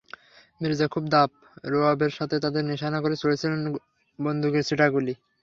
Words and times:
মির্জা 0.61 0.87
খুব 0.93 1.03
দাব 1.13 1.29
রোয়াবের 1.63 2.11
সাথে 2.17 2.35
তাদের 2.43 2.63
নিশানা 2.65 2.99
করে 3.03 3.15
ছুড়েছিলেন 3.17 3.59
বন্দুকের 4.19 4.63
ছিটা 4.67 4.85
গুলি। 4.93 5.13